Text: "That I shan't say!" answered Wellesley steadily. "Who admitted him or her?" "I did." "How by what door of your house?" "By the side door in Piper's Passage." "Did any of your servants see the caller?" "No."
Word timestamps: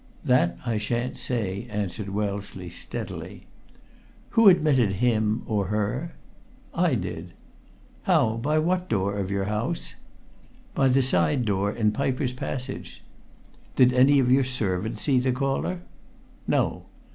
"That 0.25 0.57
I 0.65 0.79
shan't 0.79 1.19
say!" 1.19 1.67
answered 1.69 2.09
Wellesley 2.09 2.69
steadily. 2.71 3.43
"Who 4.31 4.49
admitted 4.49 4.93
him 4.93 5.43
or 5.45 5.67
her?" 5.67 6.15
"I 6.73 6.95
did." 6.95 7.35
"How 8.09 8.37
by 8.37 8.57
what 8.57 8.89
door 8.89 9.19
of 9.19 9.29
your 9.29 9.45
house?" 9.45 9.93
"By 10.73 10.87
the 10.87 11.03
side 11.03 11.45
door 11.45 11.71
in 11.71 11.91
Piper's 11.91 12.33
Passage." 12.33 13.03
"Did 13.75 13.93
any 13.93 14.17
of 14.17 14.31
your 14.31 14.43
servants 14.43 15.01
see 15.03 15.19
the 15.19 15.31
caller?" 15.31 15.81
"No." 16.47 16.87